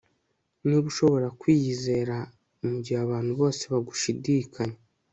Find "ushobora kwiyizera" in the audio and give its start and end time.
0.91-2.17